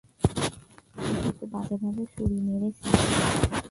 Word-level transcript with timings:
একে 1.09 1.31
তো 1.39 1.45
বাজেভাবে 1.53 2.03
ছুরি 2.13 2.37
মেরেছিস। 2.47 3.51